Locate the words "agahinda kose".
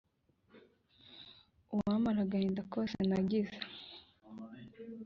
2.25-2.97